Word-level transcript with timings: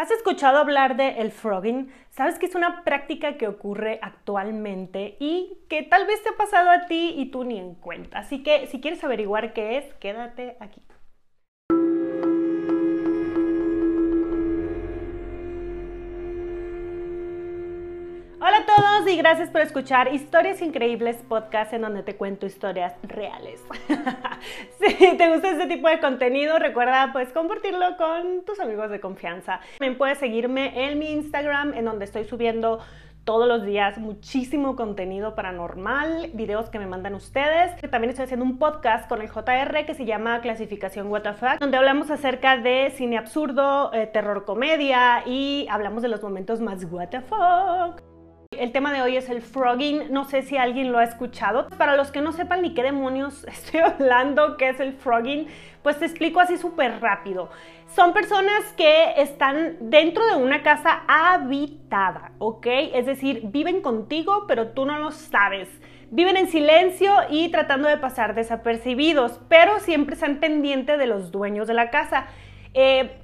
¿Has 0.00 0.10
escuchado 0.10 0.56
hablar 0.56 0.96
de 0.96 1.20
el 1.20 1.30
frogging? 1.30 1.92
¿Sabes 2.08 2.38
que 2.38 2.46
es 2.46 2.54
una 2.54 2.84
práctica 2.84 3.36
que 3.36 3.46
ocurre 3.46 3.98
actualmente 4.00 5.18
y 5.20 5.58
que 5.68 5.82
tal 5.82 6.06
vez 6.06 6.22
te 6.22 6.30
ha 6.30 6.38
pasado 6.38 6.70
a 6.70 6.86
ti 6.86 7.12
y 7.18 7.26
tú 7.26 7.44
ni 7.44 7.58
en 7.58 7.74
cuenta? 7.74 8.20
Así 8.20 8.42
que 8.42 8.66
si 8.68 8.80
quieres 8.80 9.04
averiguar 9.04 9.52
qué 9.52 9.76
es, 9.76 9.92
quédate 9.96 10.56
aquí. 10.58 10.80
Todos 18.76 19.08
y 19.08 19.16
gracias 19.16 19.50
por 19.50 19.60
escuchar 19.62 20.12
Historias 20.12 20.60
Increíbles 20.62 21.16
Podcast 21.28 21.72
en 21.72 21.82
donde 21.82 22.02
te 22.02 22.16
cuento 22.16 22.46
historias 22.46 22.94
reales. 23.02 23.62
si 24.80 25.16
te 25.16 25.32
gusta 25.32 25.50
este 25.50 25.66
tipo 25.66 25.88
de 25.88 25.98
contenido, 25.98 26.58
recuerda 26.58 27.10
pues 27.12 27.30
compartirlo 27.30 27.96
con 27.96 28.44
tus 28.44 28.60
amigos 28.60 28.90
de 28.90 29.00
confianza. 29.00 29.60
También 29.78 29.98
puedes 29.98 30.18
seguirme 30.18 30.86
en 30.86 30.98
mi 30.98 31.10
Instagram 31.10 31.74
en 31.74 31.84
donde 31.84 32.04
estoy 32.04 32.24
subiendo 32.24 32.80
todos 33.24 33.48
los 33.48 33.64
días 33.64 33.98
muchísimo 33.98 34.76
contenido 34.76 35.34
paranormal, 35.34 36.30
videos 36.34 36.70
que 36.70 36.78
me 36.78 36.86
mandan 36.86 37.14
ustedes. 37.14 37.74
También 37.90 38.10
estoy 38.10 38.24
haciendo 38.24 38.44
un 38.44 38.58
podcast 38.58 39.08
con 39.08 39.20
el 39.20 39.28
JR 39.28 39.84
que 39.84 39.94
se 39.94 40.04
llama 40.04 40.40
Clasificación 40.40 41.10
WTF, 41.10 41.58
donde 41.60 41.76
hablamos 41.76 42.10
acerca 42.10 42.56
de 42.56 42.92
cine 42.96 43.18
absurdo, 43.18 43.92
eh, 43.92 44.06
terror 44.06 44.44
comedia 44.44 45.24
y 45.26 45.66
hablamos 45.70 46.02
de 46.02 46.08
los 46.08 46.22
momentos 46.22 46.60
más 46.60 46.84
WTF. 46.84 47.32
El 48.60 48.72
tema 48.72 48.92
de 48.92 49.00
hoy 49.00 49.16
es 49.16 49.30
el 49.30 49.40
frogging. 49.40 50.12
No 50.12 50.26
sé 50.26 50.42
si 50.42 50.58
alguien 50.58 50.92
lo 50.92 50.98
ha 50.98 51.04
escuchado. 51.04 51.70
Para 51.78 51.96
los 51.96 52.10
que 52.10 52.20
no 52.20 52.30
sepan 52.32 52.60
ni 52.60 52.74
qué 52.74 52.82
demonios 52.82 53.44
estoy 53.48 53.80
hablando, 53.80 54.58
qué 54.58 54.68
es 54.68 54.80
el 54.80 54.92
frogging, 54.92 55.46
pues 55.82 55.98
te 55.98 56.04
explico 56.04 56.40
así 56.40 56.58
súper 56.58 57.00
rápido. 57.00 57.48
Son 57.88 58.12
personas 58.12 58.62
que 58.76 59.14
están 59.16 59.78
dentro 59.80 60.26
de 60.26 60.36
una 60.36 60.62
casa 60.62 61.04
habitada, 61.08 62.32
¿ok? 62.36 62.66
Es 62.92 63.06
decir, 63.06 63.40
viven 63.44 63.80
contigo, 63.80 64.44
pero 64.46 64.68
tú 64.68 64.84
no 64.84 64.98
lo 64.98 65.10
sabes. 65.10 65.70
Viven 66.10 66.36
en 66.36 66.48
silencio 66.48 67.14
y 67.30 67.48
tratando 67.50 67.88
de 67.88 67.96
pasar 67.96 68.34
desapercibidos, 68.34 69.40
pero 69.48 69.78
siempre 69.78 70.16
están 70.16 70.36
pendientes 70.36 70.98
de 70.98 71.06
los 71.06 71.30
dueños 71.30 71.66
de 71.66 71.72
la 71.72 71.88
casa. 71.88 72.26
Eh, 72.74 73.19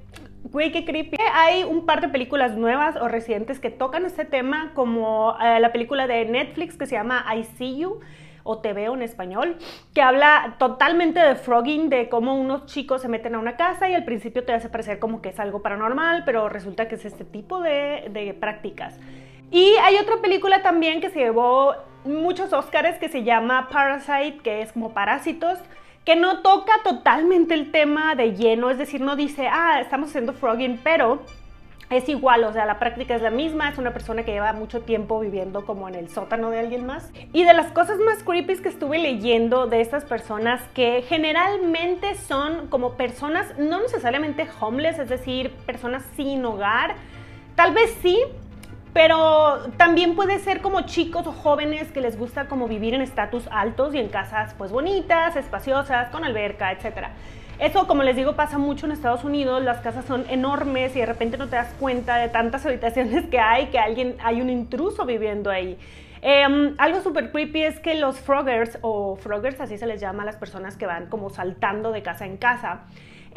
Güey, 0.52 0.70
qué 0.70 0.84
creepy. 0.84 1.16
Hay 1.34 1.64
un 1.64 1.86
par 1.86 2.00
de 2.00 2.08
películas 2.08 2.56
nuevas 2.56 2.94
o 2.94 3.08
recientes 3.08 3.58
que 3.58 3.68
tocan 3.68 4.06
este 4.06 4.24
tema, 4.24 4.70
como 4.74 5.36
eh, 5.42 5.58
la 5.58 5.72
película 5.72 6.06
de 6.06 6.24
Netflix 6.24 6.76
que 6.76 6.86
se 6.86 6.94
llama 6.94 7.24
I 7.34 7.42
See 7.42 7.78
You 7.78 7.98
o 8.44 8.58
Te 8.58 8.72
veo 8.72 8.94
en 8.94 9.02
español, 9.02 9.56
que 9.92 10.02
habla 10.02 10.54
totalmente 10.60 11.18
de 11.18 11.34
frogging, 11.34 11.88
de 11.88 12.08
cómo 12.08 12.36
unos 12.36 12.66
chicos 12.66 13.02
se 13.02 13.08
meten 13.08 13.34
a 13.34 13.40
una 13.40 13.56
casa 13.56 13.88
y 13.88 13.94
al 13.94 14.04
principio 14.04 14.44
te 14.44 14.52
hace 14.52 14.68
parecer 14.68 15.00
como 15.00 15.20
que 15.20 15.30
es 15.30 15.40
algo 15.40 15.62
paranormal, 15.62 16.22
pero 16.24 16.48
resulta 16.48 16.86
que 16.86 16.94
es 16.94 17.04
este 17.04 17.24
tipo 17.24 17.60
de, 17.60 18.08
de 18.12 18.32
prácticas. 18.32 19.00
Y 19.50 19.74
hay 19.82 19.96
otra 19.96 20.18
película 20.22 20.62
también 20.62 21.00
que 21.00 21.10
se 21.10 21.18
llevó 21.18 21.74
muchos 22.04 22.52
Oscars 22.52 23.00
que 23.00 23.08
se 23.08 23.24
llama 23.24 23.68
Parasite, 23.68 24.38
que 24.44 24.62
es 24.62 24.72
como 24.72 24.94
parásitos 24.94 25.58
que 26.06 26.14
no 26.14 26.38
toca 26.38 26.72
totalmente 26.84 27.52
el 27.52 27.72
tema 27.72 28.14
de 28.14 28.32
lleno, 28.32 28.70
es 28.70 28.78
decir, 28.78 29.00
no 29.00 29.16
dice, 29.16 29.48
ah, 29.50 29.80
estamos 29.80 30.10
haciendo 30.10 30.32
frogging, 30.32 30.80
pero 30.82 31.20
es 31.90 32.08
igual, 32.08 32.44
o 32.44 32.52
sea, 32.52 32.64
la 32.64 32.78
práctica 32.78 33.16
es 33.16 33.22
la 33.22 33.30
misma, 33.30 33.68
es 33.70 33.78
una 33.78 33.92
persona 33.92 34.24
que 34.24 34.30
lleva 34.30 34.52
mucho 34.52 34.82
tiempo 34.82 35.18
viviendo 35.18 35.66
como 35.66 35.88
en 35.88 35.96
el 35.96 36.08
sótano 36.08 36.50
de 36.50 36.60
alguien 36.60 36.86
más. 36.86 37.10
Y 37.32 37.42
de 37.42 37.52
las 37.52 37.72
cosas 37.72 37.98
más 37.98 38.22
creepy 38.22 38.56
que 38.58 38.68
estuve 38.68 38.98
leyendo 38.98 39.66
de 39.66 39.80
estas 39.80 40.04
personas 40.04 40.62
que 40.74 41.02
generalmente 41.08 42.14
son 42.14 42.68
como 42.68 42.94
personas 42.94 43.58
no 43.58 43.80
necesariamente 43.80 44.46
homeless, 44.60 45.00
es 45.00 45.08
decir, 45.08 45.50
personas 45.66 46.04
sin 46.16 46.44
hogar, 46.44 46.94
tal 47.56 47.74
vez 47.74 47.96
sí, 48.00 48.20
pero 48.96 49.58
también 49.76 50.16
puede 50.16 50.38
ser 50.38 50.62
como 50.62 50.80
chicos 50.86 51.26
o 51.26 51.32
jóvenes 51.32 51.92
que 51.92 52.00
les 52.00 52.18
gusta 52.18 52.48
como 52.48 52.66
vivir 52.66 52.94
en 52.94 53.02
estatus 53.02 53.46
altos 53.50 53.94
y 53.94 53.98
en 53.98 54.08
casas 54.08 54.54
pues 54.56 54.72
bonitas, 54.72 55.36
espaciosas, 55.36 56.08
con 56.08 56.24
alberca, 56.24 56.72
etc. 56.72 57.08
Eso, 57.58 57.86
como 57.86 58.02
les 58.04 58.16
digo, 58.16 58.36
pasa 58.36 58.56
mucho 58.56 58.86
en 58.86 58.92
Estados 58.92 59.22
Unidos. 59.22 59.62
Las 59.62 59.82
casas 59.82 60.06
son 60.06 60.24
enormes 60.30 60.96
y 60.96 61.00
de 61.00 61.04
repente 61.04 61.36
no 61.36 61.46
te 61.48 61.56
das 61.56 61.74
cuenta 61.78 62.16
de 62.16 62.30
tantas 62.30 62.64
habitaciones 62.66 63.26
que 63.26 63.38
hay, 63.38 63.66
que 63.66 63.78
alguien, 63.78 64.16
hay 64.24 64.40
un 64.40 64.48
intruso 64.48 65.04
viviendo 65.04 65.50
ahí. 65.50 65.76
Em, 66.22 66.74
algo 66.78 67.02
súper 67.02 67.32
creepy 67.32 67.64
es 67.64 67.78
que 67.78 67.96
los 67.96 68.18
froggers, 68.18 68.78
o 68.80 69.16
froggers 69.16 69.60
así 69.60 69.76
se 69.76 69.86
les 69.86 70.00
llama 70.00 70.22
a 70.22 70.26
las 70.26 70.36
personas 70.36 70.78
que 70.78 70.86
van 70.86 71.10
como 71.10 71.28
saltando 71.28 71.92
de 71.92 72.02
casa 72.02 72.24
en 72.24 72.38
casa, 72.38 72.84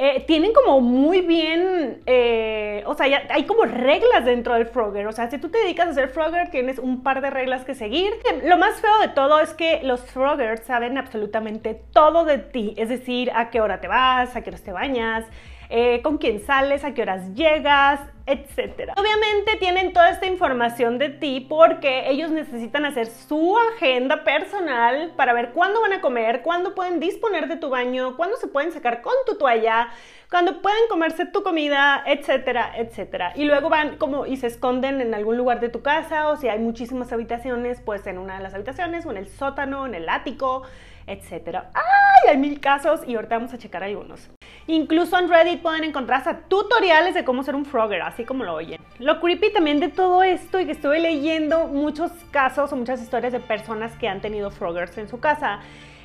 eh, 0.01 0.23
tienen 0.25 0.53
como 0.53 0.79
muy 0.79 1.19
bien, 1.19 2.01
eh, 2.05 2.83
o 2.85 2.95
sea, 2.95 3.05
hay 3.29 3.43
como 3.43 3.65
reglas 3.65 4.23
dentro 4.23 4.53
del 4.53 4.65
Frogger. 4.65 5.05
O 5.07 5.11
sea, 5.11 5.29
si 5.29 5.39
tú 5.39 5.49
te 5.49 5.57
dedicas 5.57 5.89
a 5.89 5.93
ser 5.93 6.07
Frogger, 6.07 6.49
tienes 6.51 6.79
un 6.79 7.03
par 7.03 7.19
de 7.19 7.29
reglas 7.29 7.65
que 7.65 7.75
seguir. 7.75 8.13
Lo 8.45 8.57
más 8.57 8.79
feo 8.79 8.97
de 9.01 9.09
todo 9.09 9.41
es 9.41 9.53
que 9.53 9.81
los 9.83 9.99
Froggers 9.99 10.63
saben 10.63 10.97
absolutamente 10.97 11.81
todo 11.91 12.23
de 12.23 12.37
ti. 12.37 12.75
Es 12.77 12.87
decir, 12.87 13.29
a 13.35 13.49
qué 13.49 13.59
hora 13.59 13.81
te 13.81 13.89
vas, 13.89 14.37
a 14.37 14.41
qué 14.41 14.51
horas 14.51 14.63
te 14.63 14.71
bañas, 14.71 15.25
eh, 15.69 16.01
con 16.01 16.17
quién 16.17 16.43
sales, 16.43 16.83
a 16.83 16.95
qué 16.95 17.03
horas 17.03 17.33
llegas, 17.35 18.01
etc. 18.25 18.91
Obviamente 18.97 19.55
tienen 19.59 19.93
toda 19.93 20.09
esta 20.09 20.25
información 20.25 20.97
de 20.97 21.09
ti 21.09 21.45
porque 21.47 22.09
ellos 22.09 22.31
necesitan 22.31 22.85
hacer 22.85 23.05
su 23.05 23.55
agenda 23.75 24.23
personal 24.23 25.13
para 25.15 25.33
ver 25.33 25.51
cuándo 25.51 25.81
van 25.81 25.93
a 25.93 26.01
comer, 26.01 26.41
cuándo 26.41 26.73
pueden 26.73 26.99
disponer 26.99 27.47
de 27.47 27.57
tu 27.57 27.69
baño, 27.69 28.17
cuándo 28.17 28.37
se 28.37 28.47
pueden 28.47 28.71
sacar 28.71 29.03
con 29.03 29.13
tu 29.27 29.37
toalla, 29.37 29.89
cuándo 30.29 30.61
pueden 30.61 30.87
comerse 30.89 31.27
tu 31.27 31.43
comida, 31.43 32.03
etcétera, 32.05 32.73
etcétera. 32.75 33.33
Y 33.35 33.45
luego 33.45 33.69
van 33.69 33.97
como 33.97 34.25
y 34.25 34.37
se 34.37 34.47
esconden 34.47 35.01
en 35.01 35.13
algún 35.13 35.37
lugar 35.37 35.59
de 35.59 35.69
tu 35.69 35.83
casa 35.83 36.29
o 36.29 36.37
si 36.37 36.47
hay 36.47 36.57
muchísimas 36.57 37.11
habitaciones, 37.13 37.79
pues 37.79 38.07
en 38.07 38.17
una 38.17 38.37
de 38.37 38.43
las 38.43 38.55
habitaciones 38.55 39.05
o 39.05 39.11
en 39.11 39.17
el 39.17 39.27
sótano, 39.27 39.85
en 39.85 39.93
el 39.93 40.09
ático, 40.09 40.63
etcétera. 41.05 41.69
¡Ay! 41.73 42.29
Hay 42.29 42.37
mil 42.37 42.59
casos 42.59 43.01
y 43.07 43.15
ahorita 43.15 43.35
vamos 43.37 43.53
a 43.53 43.57
checar 43.59 43.83
algunos. 43.83 44.29
Incluso 44.69 45.17
en 45.17 45.27
Reddit 45.29 45.63
pueden 45.63 45.83
encontrar 45.83 46.43
tutoriales 46.47 47.15
de 47.15 47.25
cómo 47.25 47.41
ser 47.41 47.55
un 47.55 47.65
frogger, 47.65 48.03
así 48.03 48.23
como 48.23 48.43
lo 48.43 48.53
oyen. 48.53 48.79
Lo 48.99 49.19
creepy 49.19 49.51
también 49.51 49.79
de 49.79 49.87
todo 49.87 50.21
esto 50.21 50.59
y 50.59 50.67
que 50.67 50.73
estuve 50.73 50.99
leyendo 50.99 51.65
muchos 51.65 52.11
casos 52.29 52.71
o 52.71 52.75
muchas 52.75 53.01
historias 53.01 53.33
de 53.33 53.39
personas 53.39 53.93
que 53.93 54.07
han 54.07 54.21
tenido 54.21 54.51
froggers 54.51 54.95
en 54.99 55.09
su 55.09 55.19
casa 55.19 55.61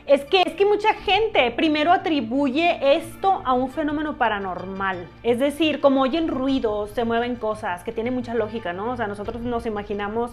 es 0.06 0.24
que, 0.24 0.40
es 0.46 0.54
que 0.54 0.64
mucha 0.64 0.94
gente 0.94 1.50
primero 1.50 1.92
atribuye 1.92 2.96
esto 2.96 3.42
a 3.44 3.52
un 3.52 3.68
fenómeno 3.68 4.16
paranormal. 4.16 5.08
Es 5.22 5.38
decir, 5.38 5.82
como 5.82 6.00
oyen 6.00 6.28
ruidos, 6.28 6.88
se 6.92 7.04
mueven 7.04 7.36
cosas, 7.36 7.84
que 7.84 7.92
tiene 7.92 8.10
mucha 8.10 8.32
lógica, 8.32 8.72
¿no? 8.72 8.92
O 8.92 8.96
sea, 8.96 9.06
nosotros 9.06 9.42
nos 9.42 9.66
imaginamos 9.66 10.30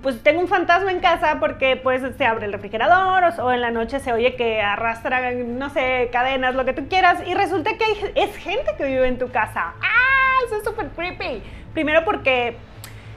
pues 0.00 0.22
tengo 0.22 0.40
un 0.40 0.48
fantasma 0.48 0.92
en 0.92 1.00
casa 1.00 1.38
porque 1.40 1.76
pues 1.76 2.02
se 2.16 2.24
abre 2.24 2.46
el 2.46 2.52
refrigerador 2.52 3.24
o, 3.40 3.52
en 3.52 3.60
la 3.60 3.70
noche 3.70 3.98
se 3.98 4.12
oye 4.12 4.36
que 4.36 4.60
arrastra, 4.60 5.32
no 5.32 5.70
sé, 5.70 6.08
cadenas, 6.12 6.54
lo 6.54 6.64
que 6.64 6.72
tú 6.72 6.88
quieras 6.88 7.18
y 7.26 7.34
resulta 7.34 7.72
que 7.76 8.12
es 8.14 8.36
gente 8.36 8.74
que 8.78 8.84
vive 8.84 9.08
en 9.08 9.18
tu 9.18 9.30
casa. 9.30 9.74
¡Ah! 9.80 10.22
Eso 10.46 10.56
es 10.56 10.64
súper 10.64 10.88
creepy. 10.88 11.42
Primero 11.72 12.04
porque 12.04 12.56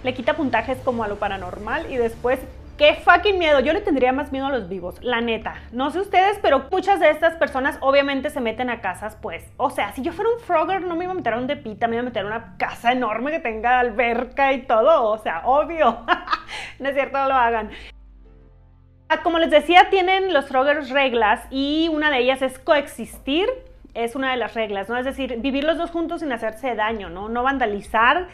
le 0.04 0.14
quita 0.14 0.36
puntajes 0.36 0.78
como 0.80 1.04
a 1.04 1.08
lo 1.08 1.18
paranormal 1.18 1.92
y 1.92 1.98
después 1.98 2.40
Qué 2.78 2.96
fucking 2.96 3.40
miedo. 3.40 3.62
Yo 3.62 3.72
le 3.72 3.80
tendría 3.80 4.12
más 4.12 4.34
miedo 4.34 4.48
a 4.48 4.50
los 4.50 4.68
vivos, 4.68 5.02
la 5.02 5.22
neta. 5.22 5.56
No 5.72 5.92
sé 5.92 6.02
ustedes, 6.02 6.38
pero 6.42 6.68
muchas 6.70 7.00
de 7.00 7.10
estas 7.10 7.36
personas 7.36 7.78
obviamente 7.80 8.30
se 8.30 8.42
meten 8.42 8.70
a 8.70 8.82
casas, 8.82 9.18
pues. 9.22 9.50
O 9.56 9.70
sea, 9.70 9.94
si 9.94 10.02
yo 10.02 10.12
fuera 10.12 10.30
un 10.32 10.42
Frogger, 10.42 10.82
no 10.82 10.98
me 10.98 11.06
iba 11.06 11.14
a 11.14 11.16
meter 11.16 11.36
a 11.36 11.38
un 11.38 11.48
depita, 11.48 11.88
me 11.88 11.96
iba 11.96 12.02
a 12.02 12.06
meter 12.06 12.24
a 12.24 12.28
una 12.28 12.58
casa 12.58 12.92
enorme 12.92 13.32
que 13.32 13.40
tenga 13.40 13.80
alberca 13.80 14.52
y 14.52 14.64
todo. 14.64 15.10
O 15.10 15.18
sea, 15.20 15.44
obvio. 15.46 16.06
no 16.80 16.90
es 16.90 16.96
cierto, 16.96 17.18
no 17.18 17.30
lo 17.30 17.36
hagan. 17.36 17.70
Ah, 19.08 19.22
como 19.24 19.40
les 19.40 19.52
decía, 19.52 19.90
tienen 19.90 20.34
los 20.34 20.48
Froggers 20.48 20.90
reglas 20.90 21.48
y 21.52 21.90
una 21.94 22.12
de 22.12 22.20
ellas 22.20 22.42
es 22.42 22.60
coexistir. 22.60 23.48
Es 23.94 24.18
una 24.18 24.32
de 24.32 24.38
las 24.38 24.54
reglas, 24.54 24.90
¿no? 24.90 24.98
Es 24.98 25.06
decir, 25.06 25.38
vivir 25.40 25.64
los 25.64 25.78
dos 25.78 25.92
juntos 25.92 26.20
sin 26.20 26.34
hacerse 26.34 26.76
daño, 26.76 27.10
¿no? 27.10 27.30
No 27.30 27.42
vandalizar 27.42 28.28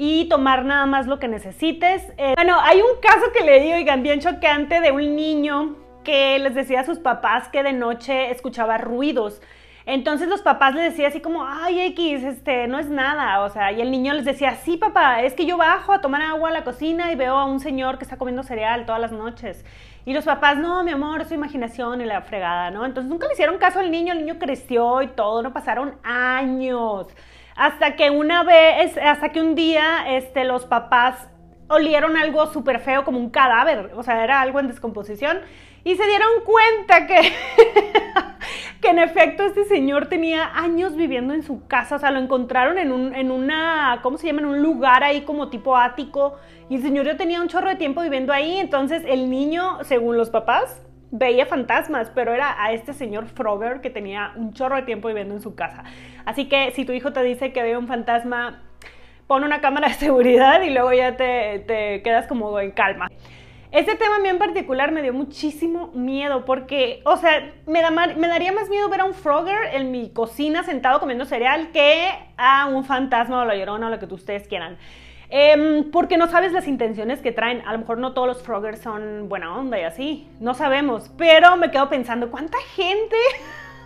y 0.00 0.26
tomar 0.28 0.64
nada 0.64 0.86
más 0.86 1.08
lo 1.08 1.18
que 1.18 1.26
necesites. 1.26 2.02
Eh, 2.16 2.34
bueno, 2.36 2.56
hay 2.62 2.80
un 2.80 3.00
caso 3.02 3.32
que 3.32 3.44
leí, 3.44 3.72
oigan, 3.72 4.04
bien 4.04 4.20
chocante 4.20 4.80
de 4.80 4.92
un 4.92 5.16
niño 5.16 5.76
que 6.04 6.38
les 6.38 6.54
decía 6.54 6.80
a 6.80 6.84
sus 6.84 7.00
papás 7.00 7.48
que 7.48 7.64
de 7.64 7.72
noche 7.72 8.30
escuchaba 8.30 8.78
ruidos. 8.78 9.42
Entonces 9.86 10.28
los 10.28 10.40
papás 10.40 10.74
le 10.74 10.82
decían 10.82 11.08
así 11.10 11.20
como, 11.20 11.44
ay 11.44 11.80
X, 11.80 12.22
este, 12.22 12.68
no 12.68 12.78
es 12.78 12.88
nada, 12.88 13.40
o 13.40 13.48
sea, 13.48 13.72
y 13.72 13.80
el 13.80 13.90
niño 13.90 14.14
les 14.14 14.24
decía, 14.24 14.54
sí 14.54 14.76
papá, 14.76 15.22
es 15.22 15.34
que 15.34 15.46
yo 15.46 15.56
bajo 15.56 15.92
a 15.92 16.00
tomar 16.00 16.22
agua 16.22 16.50
a 16.50 16.52
la 16.52 16.62
cocina 16.62 17.10
y 17.10 17.16
veo 17.16 17.36
a 17.36 17.46
un 17.46 17.58
señor 17.58 17.98
que 17.98 18.04
está 18.04 18.18
comiendo 18.18 18.44
cereal 18.44 18.86
todas 18.86 19.00
las 19.00 19.12
noches. 19.12 19.64
Y 20.04 20.12
los 20.12 20.24
papás, 20.24 20.58
no, 20.58 20.84
mi 20.84 20.92
amor, 20.92 21.24
su 21.24 21.34
imaginación 21.34 22.00
y 22.00 22.04
la 22.04 22.20
fregada, 22.22 22.70
¿no? 22.70 22.86
Entonces 22.86 23.10
nunca 23.10 23.26
le 23.26 23.32
hicieron 23.32 23.58
caso 23.58 23.80
al 23.80 23.90
niño, 23.90 24.12
el 24.12 24.20
niño 24.20 24.38
creció 24.38 25.02
y 25.02 25.08
todo, 25.08 25.42
no 25.42 25.52
pasaron 25.52 25.96
años. 26.04 27.08
Hasta 27.58 27.96
que 27.96 28.10
una 28.10 28.44
vez, 28.44 28.96
hasta 28.96 29.30
que 29.30 29.40
un 29.40 29.56
día 29.56 30.16
este, 30.16 30.44
los 30.44 30.64
papás 30.64 31.28
olieron 31.68 32.16
algo 32.16 32.46
súper 32.52 32.78
feo 32.78 33.04
como 33.04 33.18
un 33.18 33.30
cadáver, 33.30 33.90
o 33.96 34.02
sea, 34.04 34.22
era 34.22 34.40
algo 34.40 34.60
en 34.60 34.68
descomposición, 34.68 35.40
y 35.82 35.96
se 35.96 36.06
dieron 36.06 36.28
cuenta 36.44 37.08
que, 37.08 37.32
que 38.80 38.88
en 38.88 39.00
efecto 39.00 39.42
este 39.42 39.64
señor 39.64 40.06
tenía 40.06 40.52
años 40.54 40.94
viviendo 40.94 41.34
en 41.34 41.42
su 41.42 41.66
casa, 41.66 41.96
o 41.96 41.98
sea, 41.98 42.12
lo 42.12 42.20
encontraron 42.20 42.78
en, 42.78 42.92
un, 42.92 43.12
en 43.12 43.32
una, 43.32 43.98
¿cómo 44.04 44.18
se 44.18 44.28
llama? 44.28 44.42
En 44.42 44.46
un 44.46 44.62
lugar 44.62 45.02
ahí 45.02 45.22
como 45.22 45.48
tipo 45.48 45.76
ático, 45.76 46.36
y 46.70 46.76
el 46.76 46.82
señor 46.82 47.06
ya 47.06 47.16
tenía 47.16 47.42
un 47.42 47.48
chorro 47.48 47.70
de 47.70 47.76
tiempo 47.76 48.02
viviendo 48.02 48.32
ahí, 48.32 48.56
entonces 48.58 49.02
el 49.04 49.28
niño, 49.30 49.78
según 49.82 50.16
los 50.16 50.30
papás, 50.30 50.80
veía 51.10 51.46
fantasmas, 51.46 52.10
pero 52.14 52.32
era 52.34 52.62
a 52.62 52.72
este 52.72 52.92
señor 52.92 53.26
Frogger 53.26 53.80
que 53.80 53.90
tenía 53.90 54.32
un 54.36 54.52
chorro 54.52 54.76
de 54.76 54.82
tiempo 54.82 55.08
viviendo 55.08 55.34
en 55.34 55.40
su 55.40 55.54
casa. 55.54 55.84
Así 56.24 56.48
que 56.48 56.70
si 56.72 56.84
tu 56.84 56.92
hijo 56.92 57.12
te 57.12 57.22
dice 57.22 57.52
que 57.52 57.62
ve 57.62 57.76
un 57.76 57.88
fantasma, 57.88 58.62
pon 59.26 59.44
una 59.44 59.60
cámara 59.60 59.88
de 59.88 59.94
seguridad 59.94 60.62
y 60.62 60.70
luego 60.70 60.92
ya 60.92 61.16
te, 61.16 61.64
te 61.66 62.02
quedas 62.02 62.26
como 62.26 62.58
en 62.60 62.70
calma. 62.72 63.08
Este 63.70 63.96
tema 63.96 64.16
a 64.16 64.18
mí 64.18 64.28
en 64.28 64.38
particular 64.38 64.92
me 64.92 65.02
dio 65.02 65.12
muchísimo 65.12 65.88
miedo 65.88 66.46
porque, 66.46 67.02
o 67.04 67.18
sea, 67.18 67.52
me, 67.66 67.82
da, 67.82 67.90
me 67.90 68.26
daría 68.26 68.50
más 68.50 68.70
miedo 68.70 68.88
ver 68.88 69.02
a 69.02 69.04
un 69.04 69.12
Frogger 69.12 69.74
en 69.74 69.90
mi 69.90 70.10
cocina 70.10 70.62
sentado 70.62 71.00
comiendo 71.00 71.26
cereal 71.26 71.68
que 71.70 72.08
a 72.38 72.66
un 72.66 72.84
fantasma 72.84 73.42
o 73.42 73.44
la 73.44 73.56
llorona 73.56 73.88
o 73.88 73.90
lo 73.90 73.98
que 73.98 74.06
ustedes 74.06 74.48
quieran. 74.48 74.78
Em, 75.30 75.90
porque 75.90 76.16
no 76.16 76.26
sabes 76.26 76.52
las 76.52 76.66
intenciones 76.66 77.20
que 77.20 77.32
traen. 77.32 77.62
A 77.66 77.72
lo 77.72 77.78
mejor 77.78 77.98
no 77.98 78.12
todos 78.12 78.28
los 78.28 78.42
Froggers 78.42 78.80
son 78.80 79.28
buena 79.28 79.54
onda 79.54 79.78
y 79.78 79.82
así. 79.82 80.28
No 80.40 80.54
sabemos. 80.54 81.10
Pero 81.18 81.56
me 81.56 81.70
quedo 81.70 81.88
pensando, 81.88 82.30
¿cuánta 82.30 82.58
gente 82.74 83.16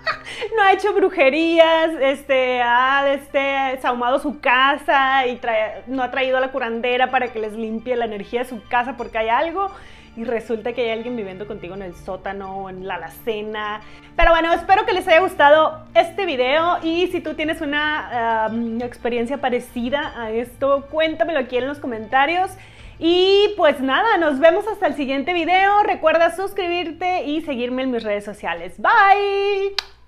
no 0.57 0.63
ha 0.63 0.73
hecho 0.73 0.93
brujerías, 0.93 1.91
este, 2.01 2.63
ha 2.63 3.13
este, 3.13 3.81
sahumado 3.81 4.19
su 4.19 4.41
casa 4.41 5.27
y 5.27 5.41
no 5.87 6.03
ha 6.03 6.11
traído 6.11 6.37
a 6.37 6.41
la 6.41 6.53
curandera 6.53 7.11
para 7.11 7.33
que 7.33 7.39
les 7.39 7.55
limpie 7.55 7.97
la 7.97 8.05
energía 8.05 8.41
de 8.41 8.49
su 8.49 8.63
casa 8.69 8.97
porque 8.97 9.19
hay 9.19 9.29
algo 9.29 9.71
y 10.17 10.25
resulta 10.25 10.73
que 10.73 10.83
hay 10.83 10.91
alguien 10.91 11.17
viviendo 11.17 11.47
contigo 11.47 11.75
en 11.75 11.83
el 11.83 11.95
sótano 11.95 12.59
o 12.59 12.71
en 12.71 12.87
la 12.87 12.97
alacena. 12.97 13.81
Pero 14.17 14.31
bueno, 14.31 14.53
espero 14.53 14.85
que 14.85 14.93
les 14.93 15.09
haya 15.09 15.21
gustado 15.21 15.87
este 15.95 16.27
video 16.27 16.79
y 16.83 17.07
si 17.09 17.21
tú 17.21 17.35
tienes 17.35 17.61
una 17.61 18.51
experiencia 18.81 19.39
parecida 19.39 20.13
a 20.21 20.31
esto, 20.31 20.87
cuéntamelo 20.91 21.39
aquí 21.39 21.57
en 21.57 21.67
los 21.67 21.79
comentarios. 21.79 22.51
Y 22.99 23.55
pues 23.57 23.81
nada, 23.81 24.17
nos 24.19 24.39
vemos 24.39 24.67
hasta 24.69 24.87
el 24.87 24.95
siguiente 24.95 25.33
video. 25.33 25.83
Recuerda 25.83 26.37
suscribirte 26.37 27.25
y 27.25 27.41
seguirme 27.43 27.83
en 27.83 27.91
mis 27.91 28.03
redes 28.03 28.25
sociales. 28.25 28.75
Bye. 28.79 30.02